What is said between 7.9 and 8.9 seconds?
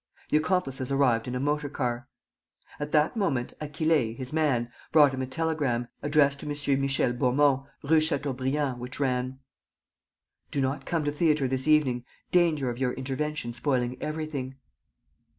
Chateaubriand,